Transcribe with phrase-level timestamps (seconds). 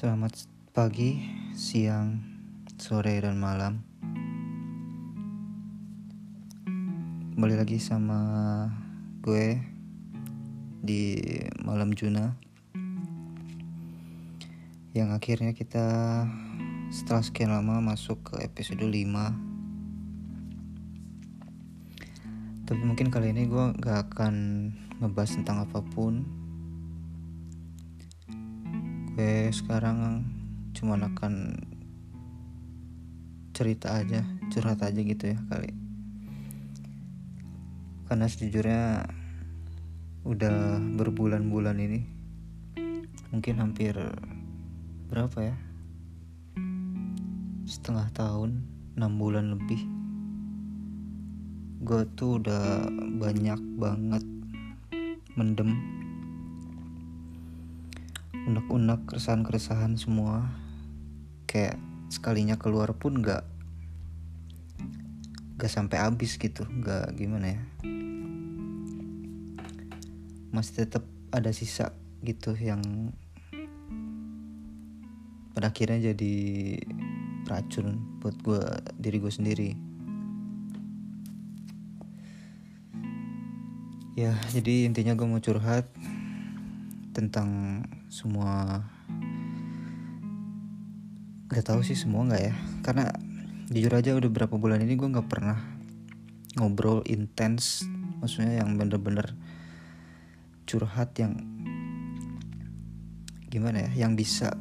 [0.00, 0.32] Selamat
[0.72, 1.20] pagi,
[1.52, 2.24] siang,
[2.80, 3.84] sore, dan malam.
[7.36, 8.16] Kembali lagi sama
[9.20, 9.60] gue
[10.80, 11.20] di
[11.60, 12.32] malam Juna.
[14.96, 15.84] Yang akhirnya kita
[16.88, 18.96] setelah sekian lama masuk ke episode 5.
[22.64, 24.34] Tapi mungkin kali ini gue gak akan
[24.96, 26.39] ngebahas tentang apa pun
[29.20, 30.24] gue sekarang
[30.72, 31.52] cuma akan
[33.52, 35.76] cerita aja curhat aja gitu ya kali.
[38.08, 39.04] Karena sejujurnya
[40.24, 42.00] udah berbulan-bulan ini
[43.28, 43.92] mungkin hampir
[45.12, 45.56] berapa ya?
[47.68, 48.64] Setengah tahun
[48.96, 49.84] enam bulan lebih.
[51.84, 52.88] Gue tuh udah
[53.20, 54.24] banyak banget
[55.36, 55.99] mendem
[58.50, 60.50] unek-unek keresahan-keresahan semua.
[61.46, 61.78] Kayak
[62.10, 63.46] sekalinya keluar pun nggak
[65.54, 67.62] nggak sampai habis gitu nggak gimana ya.
[70.50, 71.94] Masih tetap ada sisa
[72.26, 72.82] gitu yang
[75.54, 76.34] pada akhirnya jadi
[77.46, 78.62] racun buat gue
[78.98, 79.70] diri gue sendiri.
[84.18, 85.86] Ya jadi intinya gue mau curhat
[87.20, 88.80] tentang semua
[91.52, 92.54] nggak tahu sih semua nggak ya.
[92.80, 93.12] Karena
[93.68, 95.60] jujur aja udah berapa bulan ini gue nggak pernah
[96.56, 97.84] ngobrol intens.
[98.24, 99.36] Maksudnya yang bener-bener
[100.64, 101.36] curhat yang
[103.50, 104.54] gimana ya yang bisa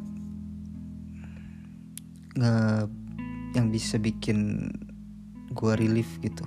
[2.34, 2.90] nge
[3.54, 4.70] yang bisa bikin
[5.54, 6.46] gue relief gitu.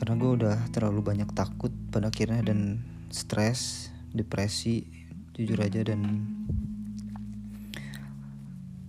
[0.00, 4.86] Karena gue udah terlalu banyak takut pada akhirnya dan stres depresi
[5.34, 6.26] jujur aja dan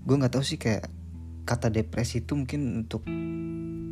[0.02, 0.90] gue nggak tahu sih kayak
[1.46, 3.04] kata depresi itu mungkin untuk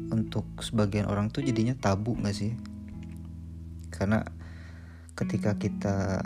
[0.10, 2.54] untuk sebagian orang tuh jadinya tabu nggak sih?
[3.94, 4.26] Karena
[5.14, 6.26] ketika kita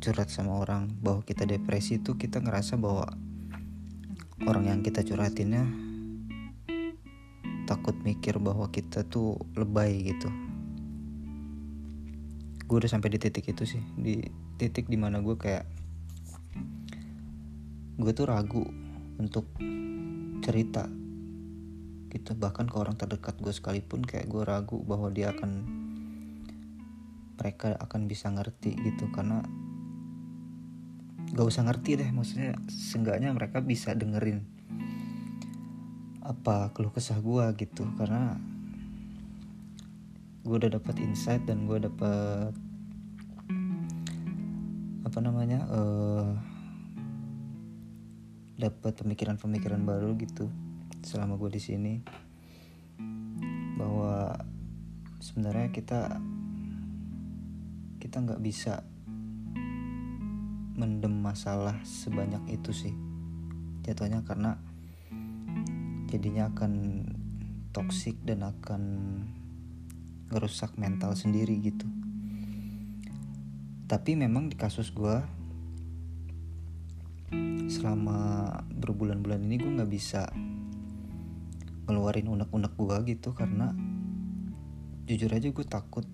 [0.00, 3.12] curhat sama orang bahwa kita depresi itu kita ngerasa bahwa
[4.48, 5.68] orang yang kita curhatinnya
[7.68, 10.49] takut mikir bahwa kita tuh lebay gitu
[12.70, 13.82] gue udah sampai di titik itu sih.
[13.98, 14.22] Di
[14.54, 15.66] titik di mana gue kayak
[17.98, 18.62] gue tuh ragu
[19.18, 19.50] untuk
[20.46, 20.86] cerita
[22.14, 22.38] gitu.
[22.38, 25.50] Bahkan ke orang terdekat gue sekalipun kayak gue ragu bahwa dia akan
[27.42, 29.10] mereka akan bisa ngerti gitu.
[29.10, 29.42] Karena
[31.34, 34.46] gak usah ngerti deh maksudnya seenggaknya mereka bisa dengerin
[36.22, 37.82] apa keluh kesah gue gitu.
[37.98, 38.38] Karena
[40.50, 42.50] gue udah dapat insight dan gue dapat
[45.06, 46.34] apa namanya uh,
[48.58, 50.50] dapat pemikiran-pemikiran baru gitu
[51.06, 51.94] selama gue di sini.
[53.78, 54.42] Bahwa
[55.22, 56.18] sebenarnya kita
[58.02, 58.82] kita nggak bisa
[60.74, 62.94] mendem masalah sebanyak itu sih.
[63.86, 64.58] Jatuhnya karena
[66.10, 67.06] jadinya akan
[67.70, 68.82] toksik dan akan
[70.30, 71.86] ngerusak mental sendiri gitu.
[73.90, 75.18] Tapi memang di kasus gue
[77.70, 80.26] selama berbulan-bulan ini gue nggak bisa
[81.86, 83.70] ngeluarin unek-unek gue gitu karena
[85.06, 86.06] jujur aja gue takut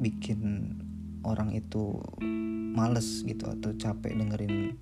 [0.00, 0.72] bikin
[1.24, 2.00] orang itu
[2.76, 4.76] males gitu atau capek dengerin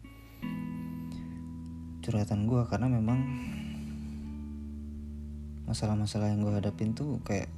[2.02, 3.22] curhatan gue karena memang
[5.70, 7.51] masalah-masalah yang gue hadapin tuh kayak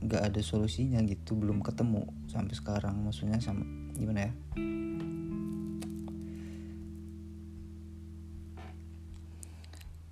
[0.00, 3.04] gak ada solusinya gitu belum ketemu sampai sekarang.
[3.04, 4.32] Maksudnya sama gimana ya?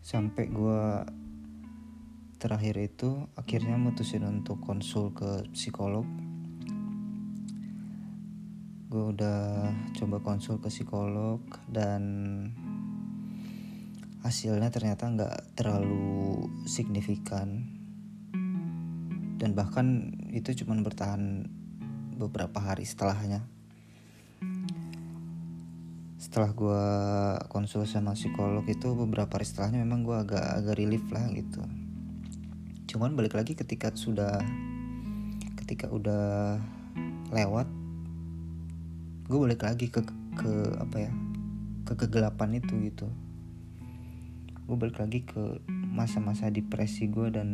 [0.04, 0.82] Sampai gue
[2.40, 6.04] terakhir itu akhirnya mutusin untuk konsul ke psikolog.
[8.88, 12.02] Gue udah coba konsul ke psikolog dan
[14.24, 17.77] hasilnya ternyata nggak terlalu signifikan
[19.38, 21.46] dan bahkan itu cuma bertahan
[22.18, 23.46] beberapa hari setelahnya.
[26.18, 26.84] Setelah gue
[27.46, 31.62] konsul sama psikolog itu beberapa hari setelahnya memang gue agak agak relief lah gitu.
[32.90, 34.42] Cuman balik lagi ketika sudah
[35.62, 36.58] ketika udah
[37.30, 37.70] lewat
[39.28, 40.02] gue balik lagi ke
[40.34, 40.52] ke
[40.82, 41.12] apa ya
[41.86, 43.06] ke kegelapan itu gitu.
[44.66, 47.48] Gue balik lagi ke masa-masa depresi gue dan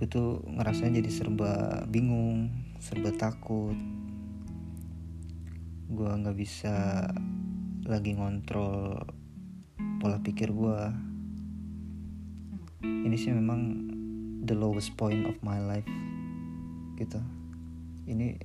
[0.00, 2.48] gue tuh ngerasanya jadi serba bingung
[2.80, 3.76] serba takut.
[5.92, 7.04] Gue nggak bisa
[7.84, 8.96] lagi ngontrol
[10.00, 10.80] pola pikir gue
[12.80, 13.60] ini sih memang
[14.40, 15.84] the lowest point of my life
[16.96, 17.20] gitu.
[18.08, 18.40] Ini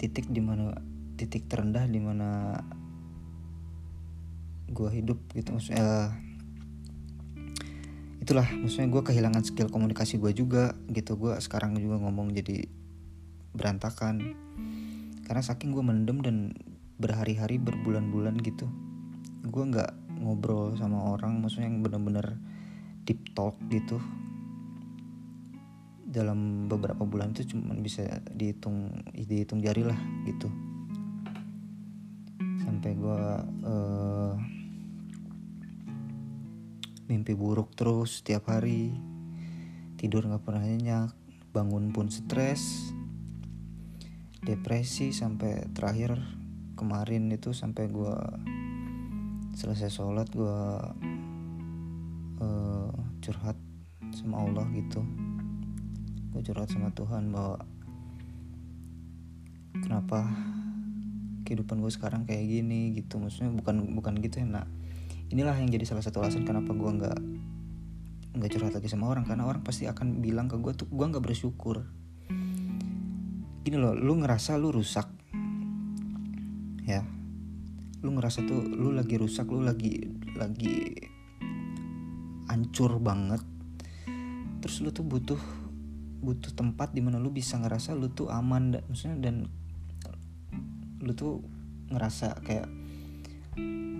[0.00, 0.72] titik di mana
[1.20, 2.56] titik terendah di mana
[4.72, 5.60] gue hidup gitu.
[5.60, 6.27] Maksudnya uh,
[8.28, 11.16] itulah maksudnya gue kehilangan skill komunikasi gue juga gitu.
[11.16, 12.60] Gue sekarang juga ngomong jadi
[13.56, 14.36] berantakan.
[15.24, 16.52] Karena saking gue mendem dan
[17.00, 18.68] berhari-hari berbulan-bulan gitu
[19.48, 22.36] gue nggak ngobrol sama orang maksudnya yang bener-bener
[23.08, 23.96] deep talk gitu.
[26.08, 29.96] Dalam beberapa bulan itu cuma bisa dihitung dihitung jari lah
[30.28, 30.48] gitu.
[32.60, 33.20] Sampai gue
[33.64, 34.32] uh,
[37.08, 38.92] mimpi buruk terus setiap hari.
[39.98, 41.10] Tidur nggak pernah nyenyak
[41.50, 42.92] bangun pun stres
[44.44, 46.14] depresi sampai terakhir
[46.78, 48.16] kemarin itu sampai gue
[49.58, 50.60] selesai sholat gue
[52.38, 53.58] uh, curhat
[54.14, 55.02] sama Allah gitu.
[56.30, 57.58] Gue curhat sama Tuhan bahwa
[59.82, 60.30] kenapa
[61.42, 63.18] kehidupan gue sekarang kayak gini gitu.
[63.18, 64.77] Maksudnya bukan bukan gitu ya nak
[65.28, 67.18] inilah yang jadi salah satu alasan kenapa gue nggak
[68.38, 69.24] nggak curhat lagi sama orang.
[69.28, 71.84] Karena orang pasti akan bilang ke gue tuh gue nggak bersyukur.
[73.64, 75.08] Gini loh lu ngerasa lu rusak?
[76.88, 77.04] Ya.
[78.00, 80.06] Lu ngerasa tuh lu lagi rusak lu lagi
[80.38, 80.96] lagi
[82.48, 83.42] hancur banget.
[84.64, 85.40] Terus lu tuh butuh
[86.18, 89.46] butuh tempat di mana lu bisa ngerasa lu tuh aman maksudnya dan
[90.98, 91.46] lu tuh
[91.94, 92.66] ngerasa kayak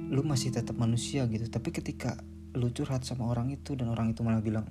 [0.09, 1.47] lu masih tetap manusia gitu.
[1.49, 2.17] Tapi ketika
[2.57, 4.67] lu curhat sama orang itu dan orang itu malah bilang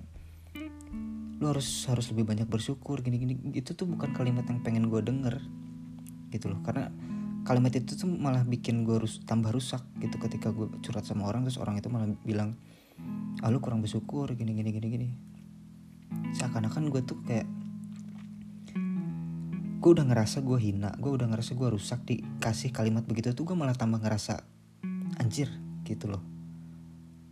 [1.38, 5.02] lu harus harus lebih banyak bersyukur gini gini itu tuh bukan kalimat yang pengen gue
[5.06, 5.38] denger
[6.34, 6.60] gitu loh.
[6.66, 6.90] Karena
[7.48, 11.48] kalimat itu tuh malah bikin gue rus tambah rusak gitu ketika gue curhat sama orang
[11.48, 12.60] terus orang itu malah bilang
[13.40, 15.08] ah lu kurang bersyukur gini gini gini gini
[16.36, 17.48] seakan-akan gue tuh kayak
[19.78, 23.56] gue udah ngerasa gue hina gue udah ngerasa gue rusak dikasih kalimat begitu tuh gue
[23.56, 24.44] malah tambah ngerasa
[25.16, 25.48] anjir
[25.88, 26.24] gitu loh.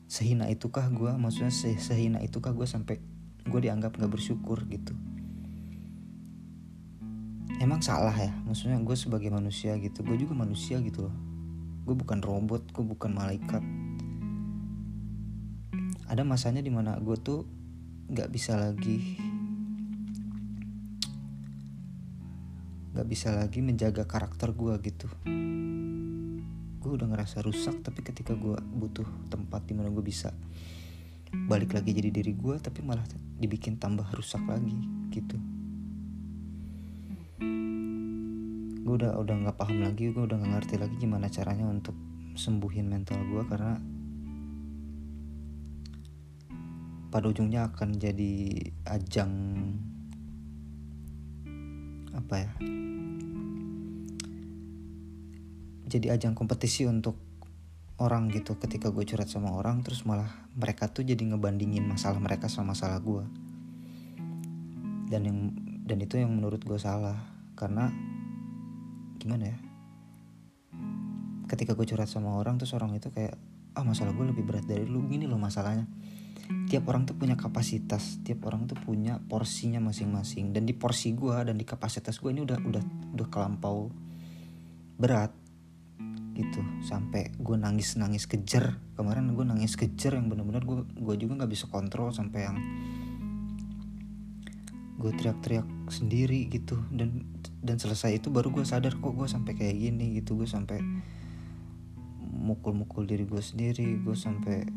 [0.07, 3.03] Sehina itukah gue maksudnya se sehina itukah gue sampai
[3.45, 4.95] gue dianggap gak bersyukur gitu.
[7.59, 8.31] Emang salah ya?
[8.47, 11.15] Maksudnya gue sebagai manusia gitu gue juga manusia gitu loh.
[11.83, 13.63] Gue bukan robot gue bukan malaikat.
[16.07, 17.43] Ada masanya di mana gue tuh
[18.05, 19.17] nggak bisa lagi
[22.95, 25.11] nggak bisa lagi menjaga karakter gue gitu
[26.85, 30.29] gue udah ngerasa rusak tapi ketika gue butuh tempat di mana gue bisa
[31.49, 33.01] balik lagi jadi diri gue tapi malah
[33.41, 34.77] dibikin tambah rusak lagi
[35.09, 35.33] gitu.
[38.85, 41.97] Gue udah udah nggak paham lagi gue udah nggak ngerti lagi gimana caranya untuk
[42.37, 43.81] sembuhin mental gue karena
[47.09, 48.33] pada ujungnya akan jadi
[48.85, 49.33] ajang
[52.13, 52.51] apa ya
[55.85, 57.15] jadi ajang kompetisi untuk
[58.01, 58.57] orang gitu.
[58.59, 60.27] Ketika gue curhat sama orang terus malah
[60.57, 63.23] mereka tuh jadi ngebandingin masalah mereka sama masalah gue
[65.09, 65.39] dan yang
[65.85, 67.15] dan itu yang menurut gue salah.
[67.55, 67.87] Karena
[69.21, 69.57] gimana ya?
[71.45, 73.37] Ketika gue curhat sama orang terus orang itu kayak
[73.77, 75.05] ah masalah gue lebih berat dari lu.
[75.05, 75.85] Gini loh masalahnya.
[76.45, 80.51] Tiap orang tuh punya kapasitas tiap orang tuh punya porsinya masing-masing.
[80.51, 82.83] Dan di porsi gue dan di kapasitas gue ini udah udah
[83.13, 83.93] udah kelampau
[84.97, 85.44] berat
[86.35, 86.61] gitu.
[86.83, 88.75] Sampai gue nangis nangis kejer.
[88.99, 92.57] Kemarin gue nangis kejer yang benar-benar gue gue juga nggak bisa kontrol sampai yang
[94.99, 96.75] gue teriak-teriak sendiri gitu.
[96.91, 97.23] Dan
[97.63, 100.35] dan selesai itu baru gue sadar kok gue sampai kayak gini gitu.
[100.35, 100.83] Gue sampai
[102.35, 104.67] mukul-mukul diri gue sendiri gue sampai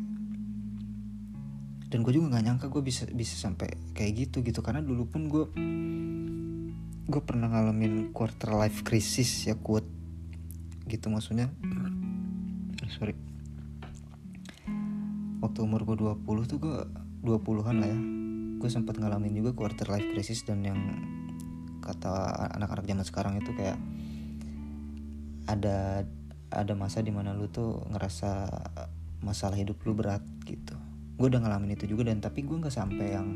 [1.89, 4.63] dan gue juga nggak nyangka gue bisa bisa sampai kayak gitu gitu.
[4.63, 5.45] Karena dulu pun gue
[7.09, 9.98] gue pernah ngalamin quarter life crisis ya quote
[10.89, 11.53] gitu maksudnya.
[12.89, 13.13] Sorry.
[15.39, 16.77] Waktu umur gue 20 tuh gue
[17.23, 17.99] 20-an lah ya.
[18.59, 20.79] Gue sempat ngalamin juga quarter life crisis dan yang
[21.79, 23.79] kata anak-anak zaman sekarang itu kayak
[25.47, 26.03] ada
[26.49, 28.49] ada masa di mana lu tuh ngerasa
[29.21, 30.75] masalah hidup lu berat gitu.
[31.15, 33.29] Gue udah ngalamin itu juga dan tapi gue nggak sampai yang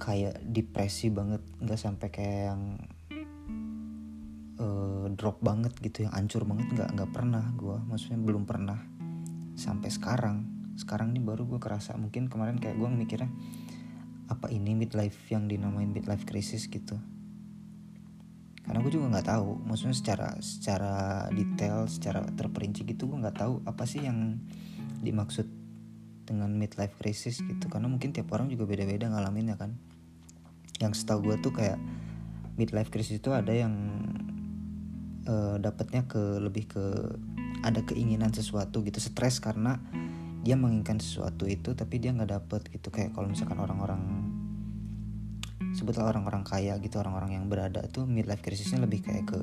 [0.00, 2.62] kayak depresi banget nggak sampai kayak yang
[4.60, 8.78] uh, drop banget gitu yang hancur banget nggak nggak pernah gue maksudnya belum pernah
[9.60, 10.36] sampai sekarang.
[10.80, 13.30] Sekarang nih baru gue kerasa mungkin kemarin kayak gue mikirnya
[14.32, 16.96] apa ini midlife yang dinamain midlife crisis gitu?
[18.64, 19.50] Karena gue juga nggak tahu.
[19.68, 20.94] Maksudnya secara secara
[21.34, 24.40] detail secara terperinci gitu gue nggak tahu apa sih yang
[25.04, 25.44] dimaksud
[26.24, 27.68] dengan midlife crisis gitu.
[27.68, 29.76] Karena mungkin tiap orang juga beda-beda ngalaminnya kan.
[30.80, 31.76] Yang setahu gue tuh kayak
[32.56, 33.76] midlife crisis itu ada yang
[35.30, 36.84] uh, dapatnya ke lebih ke
[37.62, 39.78] ada keinginan sesuatu gitu stres karena
[40.40, 42.90] dia menginginkan sesuatu itu tapi dia nggak dapet gitu.
[42.90, 44.02] Kayak kalau misalkan orang-orang
[45.70, 49.38] sebutlah orang-orang kaya gitu orang-orang yang berada tuh midlife crisisnya lebih kayak ke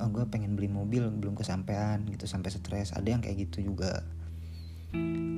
[0.00, 2.94] oh, gue pengen beli mobil belum kesampaian gitu sampai stres.
[2.94, 4.04] Ada yang kayak gitu juga.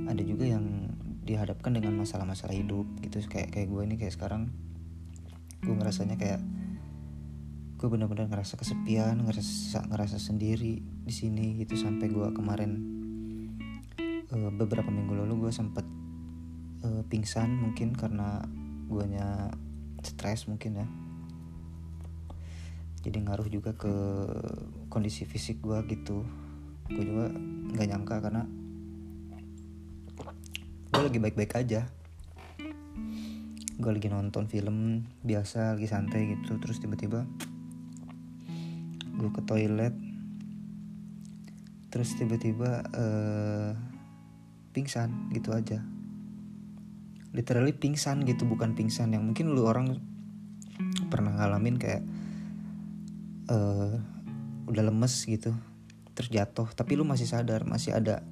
[0.08, 0.90] Ada juga yang
[1.22, 3.22] dihadapkan dengan masalah-masalah hidup gitu.
[3.30, 4.50] Kayak kayak gue ini kayak sekarang
[5.62, 6.42] gue ngerasanya kayak
[7.82, 11.74] gue benar-benar ngerasa kesepian ngerasa ngerasa sendiri di sini gitu.
[11.74, 12.78] Sampai gue kemarin
[14.30, 15.82] uh, beberapa minggu lalu gue sempet
[16.86, 18.38] uh, pingsan mungkin karena
[18.86, 19.50] guanya
[20.06, 20.86] stres mungkin ya.
[23.02, 23.90] Jadi ngaruh juga ke
[24.86, 26.22] kondisi fisik gue gitu.
[26.86, 27.34] Gue juga
[27.74, 28.46] nggak nyangka karena
[30.86, 31.90] gue lagi baik-baik aja.
[33.74, 36.62] Gue lagi nonton film biasa lagi santai gitu.
[36.62, 37.26] Terus tiba-tiba
[39.22, 39.94] gue ke toilet.
[41.94, 43.70] Terus tiba-tiba uh,
[44.74, 45.78] pingsan gitu aja.
[47.30, 50.02] Literally pingsan gitu bukan pingsan yang mungkin lu orang
[51.06, 52.02] pernah ngalamin kayak
[53.52, 53.94] uh,
[54.66, 55.52] udah lemes gitu
[56.12, 58.24] terjatuh tapi lu masih sadar masih ada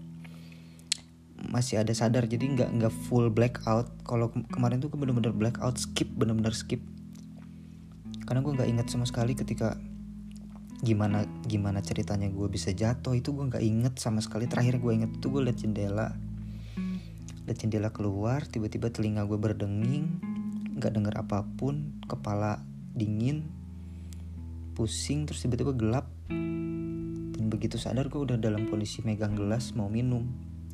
[1.48, 2.28] masih ada sadar.
[2.28, 3.88] Jadi nggak nggak full blackout.
[4.04, 6.84] Kalau ke kemarin tuh gue bener-bener blackout skip bener-bener skip.
[8.28, 9.80] Karena gue nggak ingat sama sekali ketika
[10.80, 14.48] gimana gimana ceritanya gue bisa jatuh itu gue nggak inget sama sekali.
[14.48, 16.16] Terakhir gue inget itu gue liat jendela.
[17.44, 20.08] Lihat jendela keluar tiba-tiba telinga gue berdenging
[20.80, 22.64] nggak denger apa pun kepala
[22.96, 23.44] dingin
[24.72, 26.08] pusing terus tiba-tiba gelap.
[26.30, 30.24] Dan begitu sadar gue udah dalam kondisi megang gelas mau minum.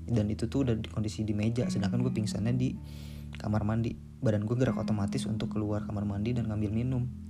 [0.07, 2.79] Dan itu tuh udah di kondisi di meja sedangkan gue pingsannya di
[3.43, 3.99] kamar mandi.
[4.23, 7.26] Badan gue gerak otomatis untuk keluar kamar mandi dan ngambil minum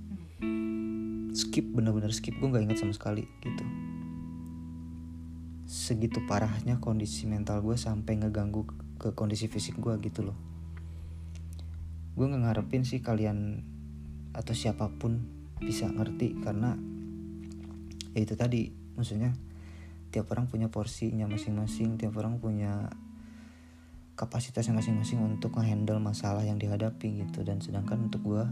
[1.37, 2.33] skip bener-bener skip.
[2.41, 3.61] Gue nggak ingat sama sekali gitu.
[5.69, 8.65] Segitu parahnya kondisi mental gue sampai ngeganggu
[8.97, 10.37] ke kondisi fisik gue gitu loh.
[12.17, 13.61] Gue nggak ngarepin sih kalian
[14.33, 15.21] atau siapa pun
[15.61, 16.73] bisa ngerti karena
[18.17, 18.73] ya itu tadi.
[18.97, 19.37] Maksudnya
[20.09, 22.89] tiap orang punya porsinya masing-masing tiap orang punya
[24.17, 27.45] kapasitasnya masing-masing untuk ngehandle masalah yang dihadapi gitu.
[27.45, 28.43] Dan sedangkan untuk gue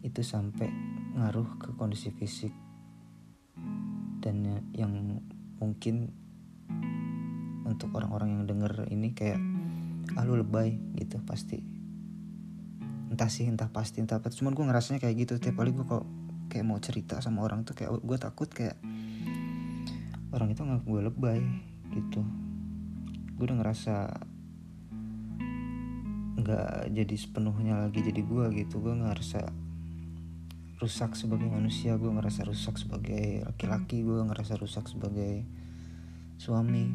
[0.00, 0.68] itu sampai
[1.16, 2.52] ngaruh ke kondisi fisik.
[4.20, 5.20] Dan ya, yang
[5.60, 6.12] mungkin
[7.64, 9.40] untuk orang-orang yang denger ini kayak
[10.18, 11.60] ah lu lebay gitu pasti.
[13.10, 14.32] Entah sih entah pasti entah apa.
[14.32, 15.34] Cuman gue ngerasanya kayak gitu.
[15.38, 16.04] Tiap kali gue kok
[16.50, 18.74] kayak mau cerita sama orang tuh kayak gue takut kayak
[20.34, 21.40] orang itu nggak gue lebay
[21.94, 22.22] gitu.
[23.38, 23.94] Gue udah ngerasa
[26.40, 28.82] nggak jadi sepenuhnya lagi jadi gue gitu.
[28.82, 29.69] Gue ngerasa
[30.80, 35.44] rusak sebagai manusia gue ngerasa rusak sebagai laki-laki gue ngerasa rusak sebagai
[36.40, 36.88] suami.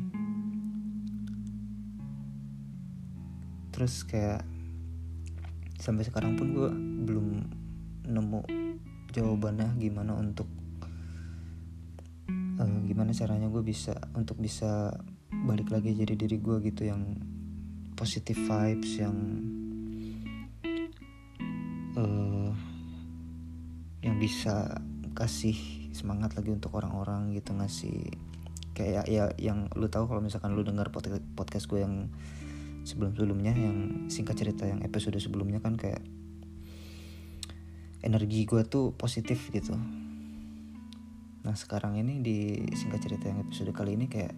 [3.69, 4.41] Terus kayak
[5.77, 6.69] sampai sekarang pun gue
[7.05, 7.27] belum
[8.09, 8.41] nemu
[9.13, 10.49] jawabannya gimana untuk
[12.57, 14.97] uh, gimana caranya gue bisa untuk bisa
[15.45, 17.21] balik lagi jadi diri gue gitu yang
[17.93, 19.17] positive vibes yang
[21.95, 22.44] uh,
[24.05, 24.77] yang bisa
[25.17, 25.57] kasih
[25.89, 28.13] semangat lagi untuk orang-orang gitu ngasih
[28.77, 30.93] kayak ya yang lu tahu kalau misalkan lu dengar
[31.33, 32.13] podcast gue yang
[32.85, 33.77] sebelum-sebelumnya yang
[34.13, 36.05] singkat cerita yang episode sebelumnya kan kayak
[38.05, 39.73] energi gue tuh positif gitu.
[41.41, 42.37] Nah sekarang ini di
[42.77, 44.37] singkat cerita yang episode kali ini kayak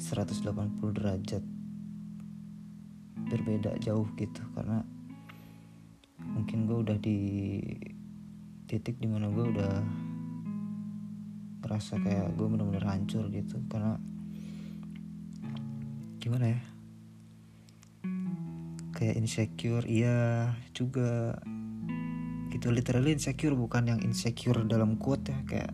[0.00, 1.44] 180 derajat
[3.28, 4.40] berbeda jauh gitu.
[4.56, 4.80] Karena
[6.24, 7.20] mungkin gue udah di
[8.66, 9.74] titik di mana gue udah
[11.62, 13.62] ngerasa kayak gue bener-bener hancur gitu.
[13.70, 13.98] Karena
[16.18, 16.60] gimana ya?
[18.94, 21.38] Kayak insecure iya juga.
[22.50, 25.72] Gitu literally insecure bukan yang insecure dalam quote ya kayak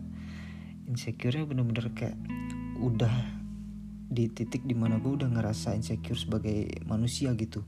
[0.89, 2.17] insecure-nya bener-bener kayak
[2.83, 3.13] udah
[4.13, 7.65] di titik di mana gue udah ngerasa insecure sebagai manusia gitu.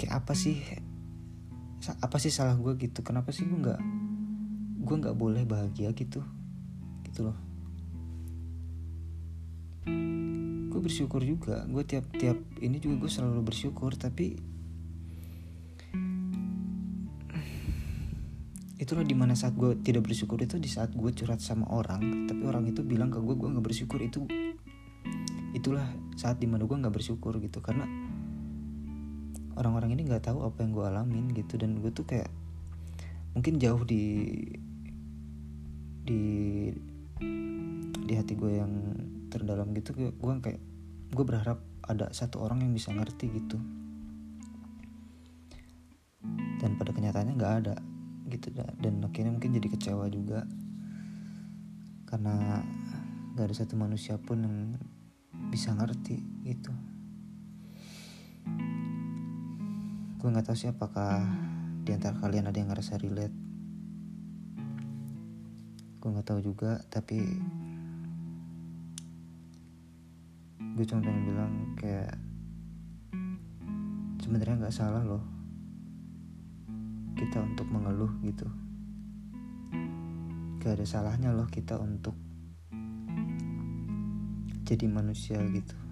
[0.00, 0.58] Kayak apa sih
[1.92, 3.04] apa sih salah gue gitu?
[3.04, 3.80] Kenapa sih gue nggak
[4.84, 6.24] gue nggak boleh bahagia gitu?
[7.04, 7.36] Gitu loh.
[10.72, 11.68] Gue bersyukur juga.
[11.68, 14.40] Gue tiap-tiap ini juga gue selalu bersyukur tapi
[18.80, 22.42] itulah di mana saat gue tidak bersyukur itu di saat gue curhat sama orang tapi
[22.44, 24.00] orang itu bilang ke gue gue nggak bersyukur.
[24.00, 24.24] Itu
[25.52, 25.84] itulah
[26.16, 27.60] saat di mana gue nggak bersyukur gitu.
[27.60, 28.03] Karena
[29.58, 31.58] orang-orang ini nggak tahu apa yang gue alamin gitu.
[31.58, 32.30] Dan gue tuh kayak
[33.34, 34.30] mungkin jauh di
[36.04, 36.22] di
[38.04, 38.72] di hati gue yang
[39.32, 40.60] terdalam gitu gue, kayak
[41.10, 43.58] gue berharap ada satu orang yang bisa ngerti gitu.
[46.62, 47.74] Dan pada kenyataannya nggak ada
[48.30, 48.54] gitu.
[48.54, 50.46] Dan akhirnya mungkin jadi kecewa juga.
[52.04, 52.62] Karena
[53.34, 54.56] gak ada satu manusia pun yang
[55.50, 56.70] bisa ngerti gitu
[60.24, 61.20] gue nggak tahu sih apakah
[61.84, 63.36] di antara kalian ada yang ngerasa relate.
[66.00, 67.20] Gue nggak tahu juga tapi
[70.64, 72.16] gue cuma pengen bilang kayak
[74.24, 75.20] sebenarnya nggak salah loh
[77.20, 78.48] kita untuk mengeluh gitu.
[80.64, 82.16] Gak ada salahnya loh kita untuk
[84.64, 85.83] jadi manusia gitu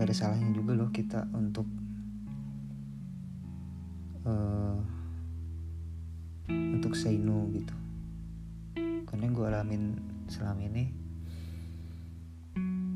[0.00, 1.68] gak ada salahnya juga loh kita untuk
[4.24, 4.80] uh,
[6.48, 7.76] untuk say no gitu.
[9.04, 9.82] Karena yang gue alamin
[10.24, 10.84] selama ini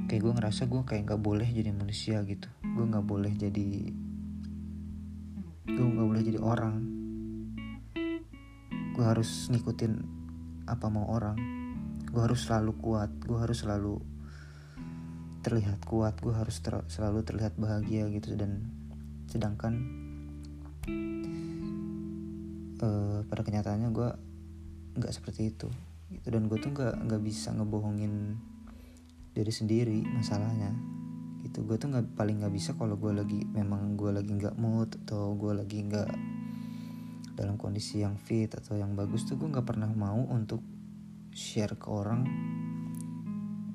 [0.08, 2.48] kayak gue ngerasa gue kayak nggak boleh jadi manusia gitu.
[2.64, 3.68] Gue nggak boleh jadi
[5.68, 6.74] gue nggak boleh jadi orang.
[8.96, 9.92] Gue harus ngikutin
[10.72, 11.36] apa mau orang.
[12.08, 14.13] Gue harus selalu kuat gue harus selalu
[15.44, 18.32] terlihat kuat gue harus ter selalu terlihat bahagia gitu.
[18.34, 18.72] Dan
[19.28, 19.76] sedangkan
[22.80, 24.08] uh, pada kenyataannya gue
[24.96, 25.68] nggak seperti itu
[26.08, 26.26] gitu.
[26.32, 28.40] Dan gue tuh nggak nggak bisa ngebohongin
[29.36, 30.72] diri sendiri masalahnya
[31.44, 31.60] gitu.
[31.68, 35.36] Gue tuh nggak paling nggak bisa kalau gue lagi memang gue lagi nggak mood atau
[35.36, 36.10] gue lagi nggak
[37.34, 40.62] dalam kondisi yang fit atau yang bagus tuh gue nggak pernah mau untuk
[41.34, 42.22] share ke orang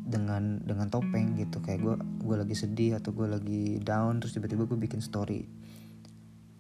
[0.10, 1.62] dengan dengan topeng gitu.
[1.62, 1.96] Kayak gue
[2.26, 5.46] gue lagi sedih atau gue lagi down terus tiba-tiba gue bikin story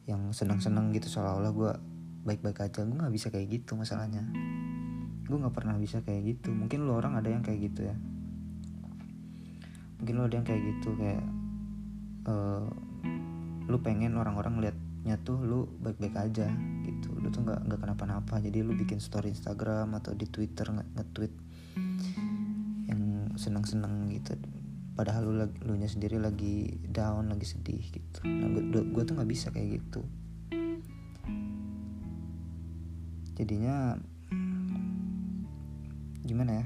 [0.05, 1.09] yang senang-senang gitu.
[1.09, 1.71] Seolah-olah gue
[2.29, 2.85] baik-baik aja.
[2.85, 4.21] Gue nggak bisa kayak gitu masalahnya.
[5.25, 6.53] Gue nggak pernah bisa kayak gitu.
[6.53, 7.95] Mungkin lo orang ada yang kayak gitu ya.
[9.97, 10.89] Mungkin lo ada yang kayak gitu.
[10.93, 11.25] Kayak
[12.29, 12.69] uh,
[13.65, 16.53] lu pengen orang-orang liatnya tuh lu baik-baik aja
[16.85, 17.09] gitu.
[17.17, 18.37] Lu tuh nggak nggak kenapa-napa.
[18.37, 21.48] Jadi lu bikin story Instagram atau di Twitter nge-tweet yang
[23.39, 24.35] seneng-seneng gitu.
[24.99, 28.19] Padahal lu lu nya sendiri lagi down lagi sedih gitu.
[28.27, 30.03] Nah gue, gue tuh nggak bisa kayak gitu.
[33.39, 33.95] Jadinya
[36.27, 36.65] gimana ya?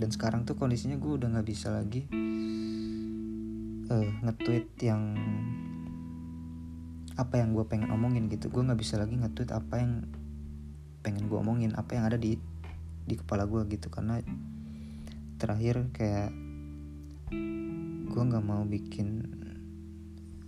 [0.00, 2.08] Dan sekarang tuh kondisinya gue udah nggak bisa lagi
[3.92, 5.12] uh, nge-tweet yang
[7.20, 8.48] apa yang gue pengen omongin gitu.
[8.48, 10.08] Gue nggak bisa lagi nge-tweet apa yang
[11.04, 12.40] pengen gue omongin apa yang ada di
[13.04, 13.92] di kepala gue gitu.
[13.92, 14.16] Karena
[15.42, 16.30] terakhir kayak
[18.06, 19.26] gue nggak mau bikin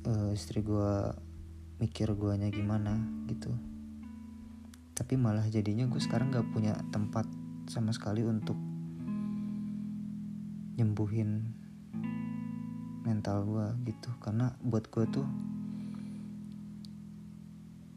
[0.07, 1.11] uh, istri gue
[1.83, 3.51] mikir guanya gimana gitu.
[4.95, 7.27] Tapi malah jadinya gue sekarang nggak punya tempat
[7.67, 8.55] sama sekali untuk
[10.79, 11.43] nyembuhin
[13.03, 14.15] mental gue gitu.
[14.23, 15.27] Karena buat gue tuh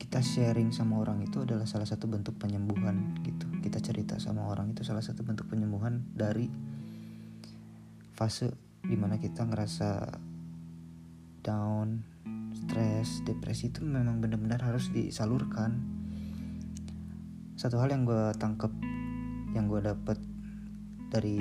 [0.02, 3.46] kita sharing sama orang itu adalah salah satu bentuk penyembuhan gitu.
[3.62, 6.77] Kita cerita sama orang itu salah satu bentuk penyembuhan dari
[8.18, 10.18] fase di mana kita ngerasa
[11.46, 12.02] down
[12.58, 15.78] stres depresi itu memang benar-benar harus disalurkan.
[17.54, 18.74] Satu hal yang gue tangkep
[19.54, 20.18] yang gue dapet
[21.08, 21.40] dari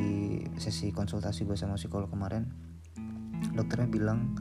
[0.60, 2.46] sesi konsultasi gue sama psikolog kemarin
[3.56, 4.36] dokternya bilang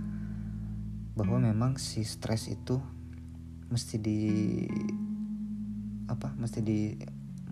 [1.16, 2.78] bahwa memang si stres itu
[3.72, 4.20] mesti di
[6.06, 6.94] apa mesti di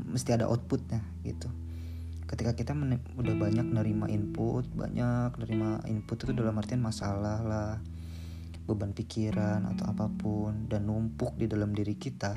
[0.05, 1.62] mesti ada outputnya gitu
[2.33, 2.73] ketika kita
[3.13, 7.77] udah banyak nerima input banyak nerima input itu dalam artian masalah lah
[8.65, 12.33] beban pikiran atau apa pun dan numpuk di dalam diri kita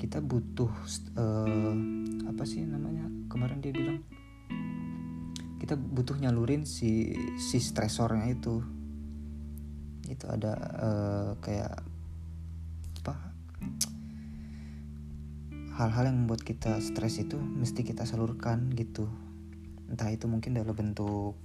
[0.00, 0.72] kita butuh
[1.20, 1.76] uh,
[2.24, 3.04] apa sih namanya?
[3.28, 4.00] Kemarin dia bilang
[5.60, 8.64] kita butuh nyalurin si si stresornya itu.
[10.08, 11.84] Itu ada uh, kayak
[15.80, 19.08] hal-hal yang membuat kita stres itu mesti kita salurkan gitu.
[19.88, 21.40] Entah itu mungkin dalam bentuk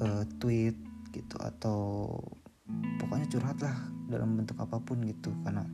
[0.00, 0.80] uh, tweet
[1.12, 2.08] gitu atau
[2.96, 3.76] pokoknya curhat lah
[4.08, 5.28] dalam bentuk apa pun gitu.
[5.44, 5.68] Karena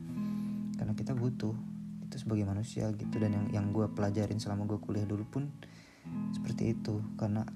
[0.75, 1.55] karena kita butuh
[2.03, 3.15] itu sebagai manusia gitu.
[3.23, 5.47] Dan yang yang gue pelajarin selama gue kuliah dulu pun
[6.35, 6.99] seperti itu.
[7.15, 7.47] Karena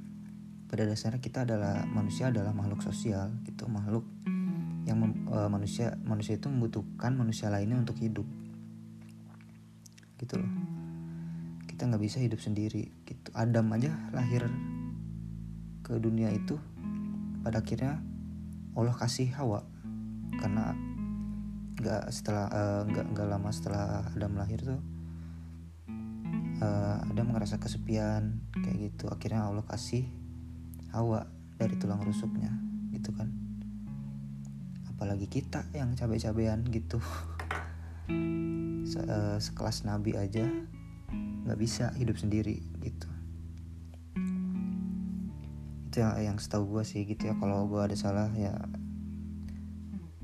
[0.72, 3.68] pada dasarnya kita adalah manusia adalah makhluk sosial gitu.
[3.68, 4.08] Makhluk
[4.88, 8.24] yang mem, uh, manusia manusia itu membutuhkan manusia lainnya untuk hidup
[10.22, 10.52] gitu loh.
[11.66, 13.34] Kita nggak bisa hidup sendiri gitu.
[13.34, 14.46] Adam aja lahir
[15.82, 16.62] ke dunia itu
[17.42, 17.98] pada akhirnya
[18.78, 19.66] Allah kasih Hawa.
[20.38, 20.78] Karena
[21.82, 24.82] nggak setelah uh, nggak nggak lama setelah Adam lahir tuh
[26.62, 29.10] uh, Adam ngerasa kesepian kayak gitu.
[29.10, 30.06] Akhirnya Allah kasih
[30.94, 31.26] Hawa
[31.58, 32.54] dari tulang rusuknya
[32.94, 33.34] gitu kan.
[34.94, 37.02] Apalagi kita yang cabai-cabean gitu
[38.92, 40.44] Se uh, sekelas Nabi aja
[41.48, 43.08] nggak bisa hidup sendiri gitu.
[45.88, 47.40] Itu yang, yang setahu gue sih gitu ya.
[47.40, 48.52] Kalau gue ada salah ya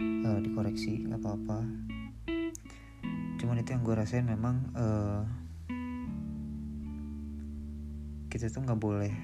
[0.03, 1.63] uh, dikoreksi nggak apa-apa.
[3.39, 5.23] Cuman itu yang gue rasain memang uh,
[8.27, 9.15] kita tuh nggak boleh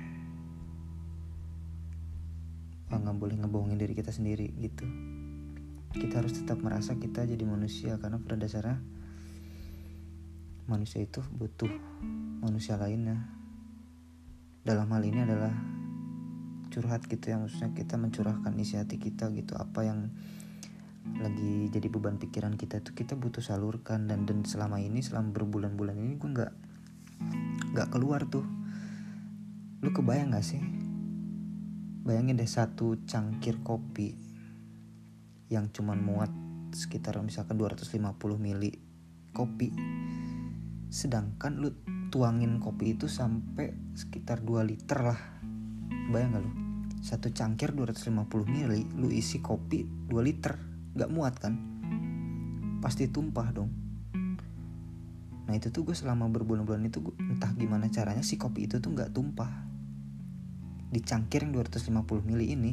[2.94, 4.88] nggak boleh ngebohongin diri kita sendiri gitu.
[5.92, 8.93] Kita harus tetap merasa kita jadi manusia karena pada dasarnya
[10.68, 11.70] manusia itu butuh
[12.40, 13.28] manusia lainnya.
[14.64, 15.52] Dalam hal ini adalah
[16.72, 19.60] curhat gitu ya maksudnya kita mencurahkan isi hati kita gitu.
[19.60, 20.12] Apa yang
[21.20, 24.08] lagi jadi beban pikiran kita itu kita butuh salurkan.
[24.08, 26.54] Dan dan selama ini selama berbulan-bulan ini gue nggak
[27.76, 28.46] nggak keluar tuh.
[29.84, 30.64] Lu kebayang gak sih?
[32.08, 34.16] Bayangin deh satu cangkir kopi
[35.52, 36.32] yang cuman muat
[36.72, 38.00] sekitar misalkan 250
[38.40, 38.74] mili
[39.36, 39.70] kopi
[40.94, 41.74] sedangkan lu
[42.14, 45.18] tuangin kopi itu sampai sekitar 2 liter lah.
[46.14, 46.52] Bayang gak lu?
[47.02, 48.14] Satu cangkir 250
[48.46, 50.54] mili lu isi kopi 2 liter
[50.94, 51.58] gak muat kan?
[52.78, 53.74] Pasti tumpah dong.
[55.50, 58.94] Nah itu tuh gue selama berbulan-bulan itu gua, entah gimana caranya si kopi itu tuh
[58.94, 59.50] gak tumpah.
[60.94, 62.72] Di cangkir yang 250 ml ini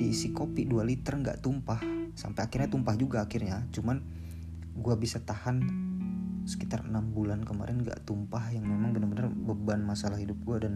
[0.00, 1.84] diisi kopi 2 liter gak tumpah.
[2.16, 3.68] Sampai akhirnya tumpah juga akhirnya.
[3.68, 4.00] Cuman
[4.80, 5.89] gue bisa tahan
[6.50, 10.74] sekitar enam bulan kemarin gak tumpah yang memang bener-bener beban masalah hidup gue dan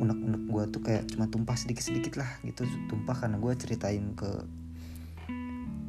[0.00, 2.64] unek-unek gue tuh kayak cuma tumpah sedikit-sedikit lah gitu.
[2.88, 4.30] Tumpah karena gue ceritain ke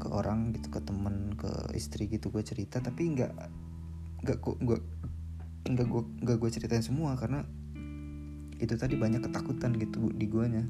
[0.02, 2.84] ke orang gitu ke temen ke istri gitu gue cerita.
[2.84, 3.32] Tapi nggak
[4.28, 4.78] nggak kok gue
[5.72, 7.48] nggak gue nggak gue ceritain semua karena
[8.60, 10.68] itu tadi banyak ketakutan gitu di guanya.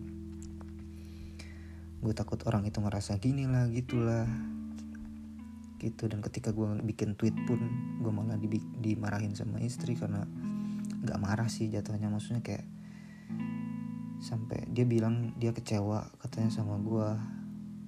[2.02, 4.30] Gue takut orang itu ngerasa gini lah gitulah
[5.82, 6.06] gitu.
[6.06, 7.58] Dan ketika gue bikin tweet pun
[7.98, 10.22] gue malah di, dimarahin sama istri karena
[11.02, 12.13] nggak marah sih jatuhnya.
[12.13, 12.65] Maksudnya kayak
[14.22, 17.10] sampai dia bilang dia kecewa katanya sama gue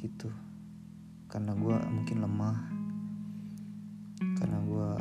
[0.01, 0.34] gitu.
[1.29, 2.58] Karena gue mungkin lemah.
[4.41, 4.91] Karena gue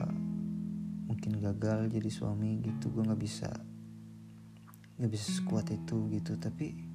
[1.09, 2.93] mungkin gagal jadi suami gitu.
[2.93, 3.49] Gue nggak bisa
[5.01, 6.37] nggak bisa sekuat itu gitu.
[6.37, 6.93] Tapi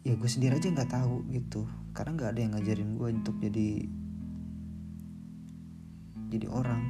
[0.00, 1.66] ya gue sendiri aja nggak tahu gitu.
[1.90, 3.68] Karena nggak ada yang ngajarin gue untuk jadi
[6.30, 6.82] jadi orang.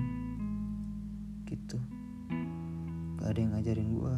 [1.49, 1.81] Gitu.
[3.17, 4.15] Gak ada yang ngajarin gue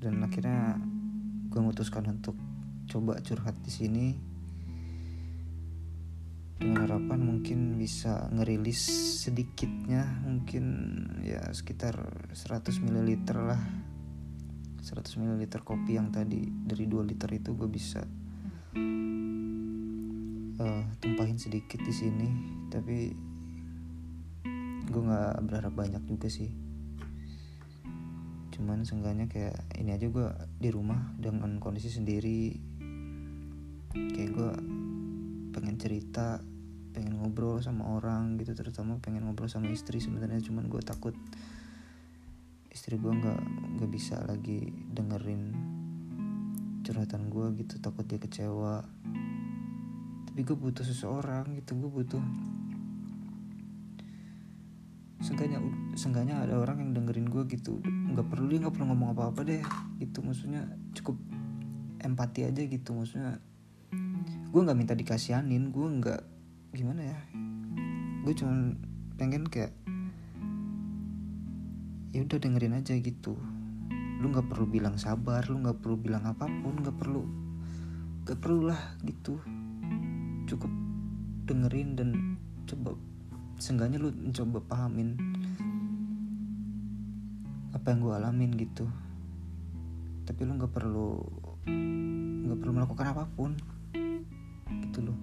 [0.00, 0.80] dan akhirnya
[1.52, 2.34] gue memutuskan untuk
[2.88, 4.06] coba curhat di sini.
[6.60, 8.84] Dengan harapan mungkin bisa ngerilis
[9.24, 10.64] sedikitnya mungkin
[11.24, 11.96] ya sekitar
[12.32, 13.08] 100 ml
[13.44, 13.60] lah.
[14.80, 18.00] 100 ml kopi yang tadi dari 2 liter itu gue bisa
[20.60, 22.28] uh, tumpahin sedikit di sini
[22.70, 23.10] tapi
[24.90, 26.50] gue nggak berharap banyak juga sih.
[28.50, 30.26] Cuman seenggaknya kayak ini aja gue
[30.58, 32.58] di rumah dengan kondisi sendiri.
[33.94, 34.50] Kayak gue
[35.54, 36.42] pengen cerita
[36.90, 40.42] pengen ngobrol sama orang gitu terutama pengen ngobrol sama istri sebenarnya.
[40.42, 41.14] Cuman gue takut
[42.70, 43.40] istri gue nggak
[43.78, 45.78] nggak bisa lagi dengerin
[46.82, 48.84] curhatan gue gitu takut dia kecewa.
[50.30, 52.22] Tapi gue butuh seseorang gitu gue butuh
[55.20, 55.60] seenggaknya
[55.94, 57.80] seenggaknya ada orang yang dengerin gue gitu.
[57.84, 59.62] Nggak perlu dia nggak perlu ngomong apa apa deh
[60.00, 60.24] gitu.
[60.24, 60.64] Maksudnya
[60.96, 61.20] cukup
[62.00, 63.38] empati aja gitu maksudnya
[64.50, 66.22] gue nggak minta dikasihanin gue nggak
[66.74, 67.18] gimana ya
[68.24, 68.74] gue cuma
[69.20, 69.72] pengen kayak
[72.10, 73.38] ya udah dengerin aja gitu
[74.20, 77.24] lu nggak perlu bilang sabar lu nggak perlu bilang apa pun nggak perlu
[78.30, 79.40] nggak perlu lah gitu.
[80.46, 80.70] Cukup
[81.48, 82.94] dengerin dan coba
[83.58, 85.18] seenggaknya lu mencoba pahamin
[87.74, 88.86] apa yang gue alamin gitu.
[90.28, 91.24] Tapi lu nggak perlu
[92.46, 93.56] nggak perlu melakukan apa pun.
[94.68, 95.18] Gitu loh.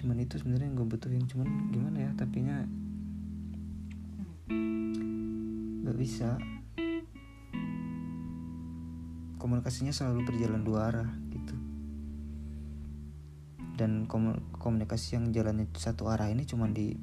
[0.00, 1.28] Cuman itu sebenarnya gue butuhin.
[1.28, 2.64] Cuman gimana ya tapinya
[5.98, 6.38] bisa.
[9.42, 11.54] Komunikasinya selalu berjalan dua arah gitu.
[13.74, 14.06] Dan
[14.54, 16.94] komunikasi yang jalannya satu arah ini cuma di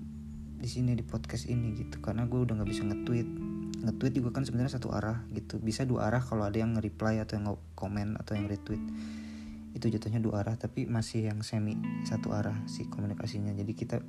[0.55, 1.99] di sini di podcast ini gitu.
[1.99, 3.29] Karena gue udah nggak bisa nge-tweet.
[3.86, 5.60] Nge-tweet juga kan sebenarnya satu arah gitu.
[5.60, 8.81] Bisa dua arah kalau ada yang nge-reply atau yang komen atau yang retweet.
[9.75, 11.75] Itu jatuhnya dua arah tapi masih yang semi
[12.08, 13.51] satu arah si komunikasinya.
[13.55, 13.99] Jadi kita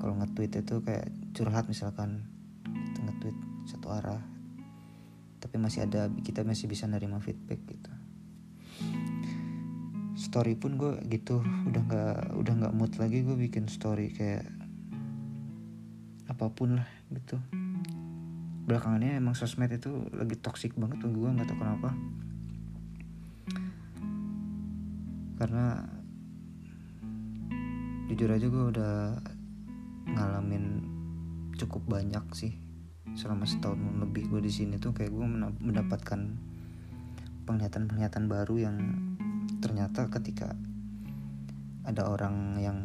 [0.00, 2.28] kalau nge-tweet itu kayak curhat misalkan
[2.92, 4.20] itu nge-tweet satu arah.
[5.40, 7.92] Tapi masih ada kita masih bisa nerima feedback gitu.
[10.16, 14.48] Story pun gue gitu udah nggak udah nggak mood lagi gue bikin story kayak
[16.30, 17.36] apa pun lah gitu.
[18.64, 21.90] Belakangannya emang sosmed itu lagi toxic banget tuh gue nggak tahu kenapa.
[25.36, 25.84] Karena
[28.08, 28.94] jujur aja gue udah
[30.14, 30.64] ngalamin
[31.58, 32.63] cukup banyak sih
[33.12, 35.26] selama setahun lebih gue di sini tuh kayak gue
[35.60, 36.20] mendapatkan
[37.44, 38.76] penglihatan-penglihatan baru yang
[39.60, 40.56] ternyata ketika
[41.84, 42.78] ada orang yang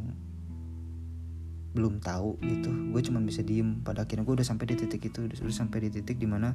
[1.71, 3.79] belum tahu gitu gue cuma bisa diem.
[3.79, 6.51] Pada akhirnya gue udah sampai di titik itu udah sampai di titik di mana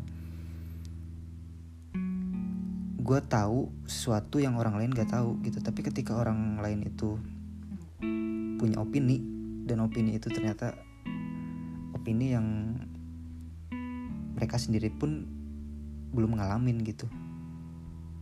[3.04, 5.60] gue tahu sesuatu yang orang lain gak tahu gitu.
[5.64, 7.16] Tapi ketika orang lain itu
[8.60, 9.20] punya opini
[9.64, 10.76] dan opini itu ternyata
[11.92, 12.76] opini yang
[14.34, 15.24] mereka sendiri pun
[16.14, 17.06] belum ngalamin gitu.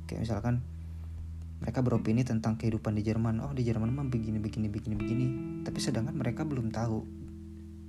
[0.08, 0.54] Kayak misalkan
[1.62, 5.26] mereka beropini tentang kehidupan di Jerman oh di Jerman mah begini begini begini begini.
[5.64, 7.04] Tapi sedangkan mereka belum tahu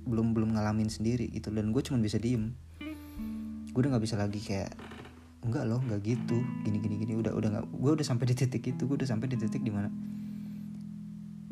[0.04, 1.52] belum belum ngalamin sendiri gitu.
[1.52, 2.56] Dan gue cuma bisa diem.
[3.72, 4.72] Gue udah nggak bisa lagi kayak
[5.44, 6.38] enggak loh nggak gitu.
[6.64, 7.12] Gini gini gini.
[7.20, 9.72] Udah udah nggak gue udah sampai di titik itu gue udah sampai di titik di
[9.74, 9.92] mana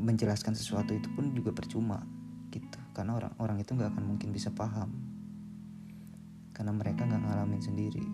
[0.03, 2.01] menjelaskan sesuatu itu pun juga percuma
[2.49, 2.79] gitu.
[2.97, 5.12] Karena orang orang itu nggak akan mungkin bisa paham
[6.53, 8.05] karena mereka nggak ngalamin sendiri.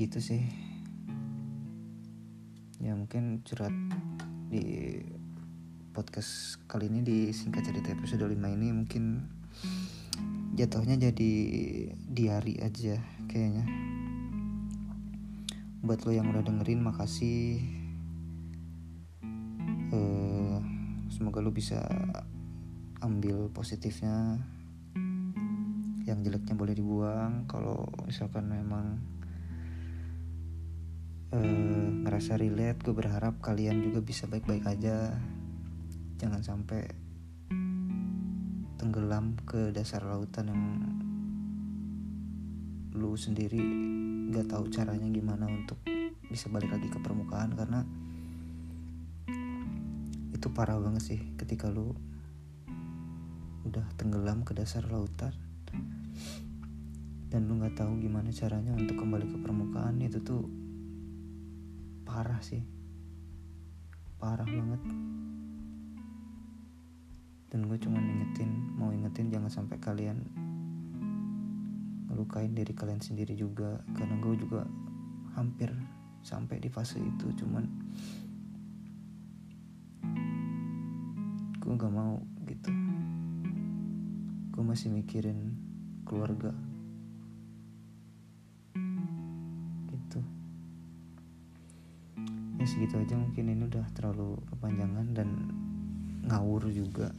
[0.00, 0.42] Gitu sih.
[2.82, 3.72] Ya mungkin curhat
[4.50, 4.98] di
[5.94, 9.30] podcast kali ini di singkat cerita episode 5 ini mungkin
[10.58, 11.32] jatuhnya jadi
[11.94, 12.98] diari aja
[13.30, 13.64] kayaknya.
[15.84, 17.62] Buat lo yang udah dengerin makasih.
[19.94, 20.58] Uh,
[21.06, 21.78] semoga lo bisa
[22.98, 24.42] ambil positifnya
[26.04, 27.48] yang jeleknya boleh dibuang.
[27.48, 29.00] Kalau misalkan memang
[31.32, 35.16] uh, ngerasa relate gue berharap kalian juga bisa baik-baik aja.
[36.20, 36.82] Jangan sampai
[38.76, 40.64] tenggelam ke dasar lautan yang
[42.94, 43.64] lu sendiri
[44.30, 45.80] gak tahu caranya gimana untuk
[46.28, 47.56] bisa balik lagi ke permukaan.
[47.56, 47.80] Karena
[50.36, 51.96] itu parah banget sih ketika lu
[53.64, 55.32] udah tenggelam ke dasar lautan
[57.32, 60.44] dan lu nggak tahu gimana caranya untuk kembali ke permukaan itu tuh
[62.04, 62.62] parah sih.
[64.20, 64.82] Parah banget.
[67.50, 70.22] Dan gue cuma ingetin mau ingetin jangan sampai kalian
[72.10, 73.82] ngelukain diri kalian sendiri juga.
[73.96, 74.62] Karena gue juga
[75.34, 75.72] hampir
[76.22, 77.64] sampai di fase itu cuman
[81.58, 82.70] gue gak mau gitu.
[84.54, 85.58] Gue masih mikirin
[86.06, 86.54] keluarga
[92.64, 93.52] ya segitu aja mungkin.
[93.52, 95.28] Ini udah terlalu kepanjangan dan
[96.24, 97.12] ngawur juga.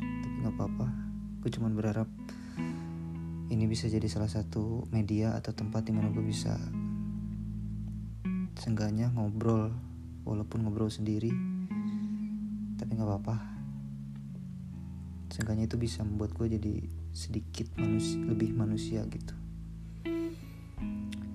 [0.00, 0.88] Tapi nggak apa-apa.
[1.44, 2.08] Gue cuma berharap
[3.52, 6.56] ini bisa jadi salah satu media atau tempat di mana gue bisa
[8.56, 9.68] seenggaknya ngobrol
[10.24, 11.28] walaupun ngobrol sendiri.
[12.80, 13.36] Tapi nggak apa-apa.
[15.36, 16.80] Seenggaknya itu bisa membuat gue jadi
[17.12, 19.41] sedikit manusia lebih manusia gitu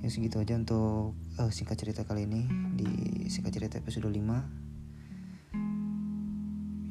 [0.08, 2.48] ya segitu aja untuk uh, singkat cerita kali ini.
[2.80, 2.88] Di
[3.28, 4.16] singkat cerita episode 5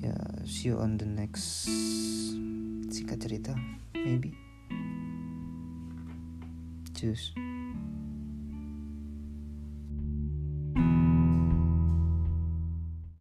[0.04, 0.12] ya
[0.44, 1.64] see you on the next
[2.92, 3.56] singkat cerita
[3.96, 4.36] maybe.
[6.92, 7.45] Cheers